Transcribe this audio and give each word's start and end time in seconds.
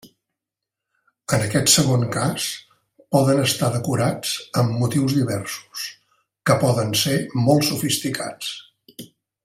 En 1.35 1.43
aquest 1.47 1.69
segon 1.73 2.05
cas 2.15 2.47
poden 3.17 3.43
estar 3.43 3.69
decorats 3.75 4.33
amb 4.63 4.75
motius 4.79 5.15
diversos, 5.19 5.85
que 6.51 6.57
poden 6.67 6.93
ser 7.03 7.19
molt 7.47 7.71
sofisticats. 7.73 8.55